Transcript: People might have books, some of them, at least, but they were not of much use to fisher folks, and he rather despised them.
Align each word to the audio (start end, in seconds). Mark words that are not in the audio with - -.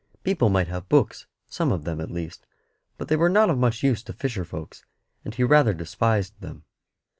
People 0.23 0.49
might 0.49 0.67
have 0.67 0.89
books, 0.89 1.27
some 1.47 1.71
of 1.71 1.83
them, 1.83 2.01
at 2.01 2.09
least, 2.09 2.47
but 2.97 3.07
they 3.07 3.15
were 3.15 3.29
not 3.29 3.51
of 3.51 3.59
much 3.59 3.83
use 3.83 4.01
to 4.01 4.13
fisher 4.13 4.43
folks, 4.43 4.83
and 5.23 5.35
he 5.35 5.43
rather 5.43 5.75
despised 5.75 6.41
them. 6.41 6.63